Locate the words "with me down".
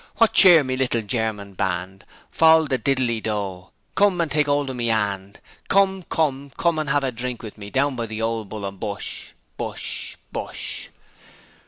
7.43-7.95